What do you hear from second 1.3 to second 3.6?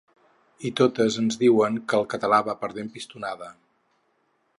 diuen que el català va perdent pistonada.